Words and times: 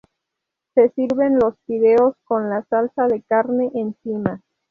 Se 0.73 0.89
sirven 0.93 1.37
los 1.37 1.53
fideos 1.67 2.15
con 2.23 2.49
la 2.49 2.63
salsa 2.71 3.05
de 3.05 3.21
carne 3.21 3.69
encima. 3.75 4.41